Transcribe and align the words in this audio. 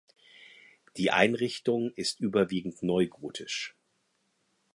Die 0.97 1.11
Einrichtung 1.11 1.91
ist 1.93 2.21
überwiegend 2.21 2.81
neugotisch. 2.81 3.75